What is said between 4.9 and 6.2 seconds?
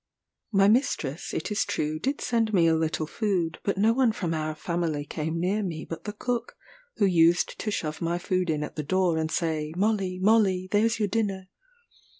came near me but the